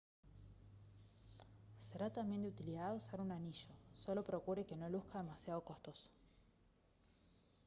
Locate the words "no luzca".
4.75-5.19